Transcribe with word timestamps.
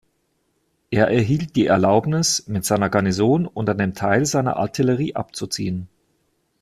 Er 0.89 1.09
erhielt 1.11 1.55
die 1.55 1.67
Erlaubnis, 1.67 2.47
mit 2.47 2.65
seiner 2.65 2.89
Garnison 2.89 3.45
und 3.45 3.69
einem 3.69 3.93
Teil 3.93 4.25
seiner 4.25 4.57
Artillerie 4.57 5.13
abzuziehen. 5.15 5.89